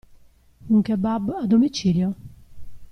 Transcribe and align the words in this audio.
Un 0.73 0.81
kebab 0.87 1.25
a 1.29 1.45
domicilio? 1.51 2.09